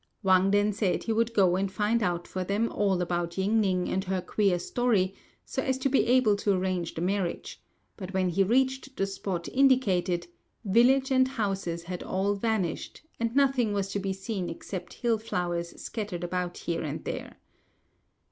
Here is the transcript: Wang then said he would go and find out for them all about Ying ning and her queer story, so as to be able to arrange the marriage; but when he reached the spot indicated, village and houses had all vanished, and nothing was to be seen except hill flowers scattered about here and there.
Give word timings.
Wang 0.23 0.49
then 0.49 0.73
said 0.73 1.03
he 1.03 1.13
would 1.13 1.31
go 1.31 1.55
and 1.55 1.71
find 1.71 2.01
out 2.01 2.27
for 2.27 2.43
them 2.43 2.71
all 2.71 3.03
about 3.03 3.37
Ying 3.37 3.59
ning 3.61 3.87
and 3.87 4.03
her 4.05 4.19
queer 4.19 4.57
story, 4.57 5.13
so 5.45 5.61
as 5.61 5.77
to 5.77 5.89
be 5.89 6.07
able 6.07 6.35
to 6.37 6.53
arrange 6.53 6.95
the 6.95 7.01
marriage; 7.01 7.61
but 7.97 8.11
when 8.11 8.29
he 8.29 8.43
reached 8.43 8.97
the 8.97 9.05
spot 9.05 9.47
indicated, 9.53 10.25
village 10.65 11.11
and 11.11 11.27
houses 11.27 11.83
had 11.83 12.01
all 12.01 12.33
vanished, 12.33 13.03
and 13.19 13.35
nothing 13.35 13.73
was 13.73 13.89
to 13.89 13.99
be 13.99 14.11
seen 14.11 14.49
except 14.49 14.93
hill 14.93 15.19
flowers 15.19 15.79
scattered 15.79 16.23
about 16.23 16.57
here 16.57 16.81
and 16.81 17.05
there. 17.05 17.35